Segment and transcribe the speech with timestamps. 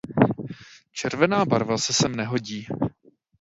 [0.91, 2.67] Červená barva se sem nehodí.